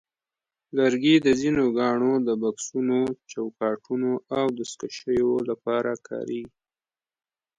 [0.77, 2.99] لرګي د ځینو ګاڼو د بکسونو،
[3.31, 6.57] چوکاټونو، او دستکشیو لپاره کارېږي.